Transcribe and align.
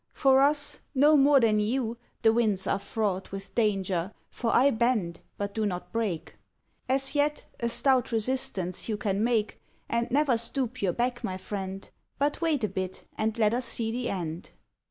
For 0.13 0.41
us, 0.41 0.81
no 0.95 1.15
more 1.15 1.39
than 1.39 1.59
you, 1.59 1.95
the 2.23 2.33
winds 2.33 2.65
are 2.65 2.79
fraught 2.79 3.31
With 3.31 3.53
danger, 3.53 4.11
for 4.31 4.51
I 4.51 4.71
bend, 4.71 5.19
but 5.37 5.53
do 5.53 5.63
not 5.63 5.91
break. 5.93 6.37
As 6.89 7.13
yet, 7.13 7.45
a 7.59 7.69
stout 7.69 8.11
resistance 8.11 8.89
you 8.89 8.97
can 8.97 9.23
make, 9.23 9.61
And 9.87 10.09
never 10.09 10.39
stoop 10.39 10.81
your 10.81 10.93
back, 10.93 11.23
my 11.23 11.37
friend; 11.37 11.87
But 12.17 12.41
wait 12.41 12.63
a 12.63 12.67
bit, 12.67 13.05
and 13.15 13.37
let 13.37 13.53
us 13.53 13.65
see 13.67 13.91
the 13.91 14.09
end." 14.09 14.49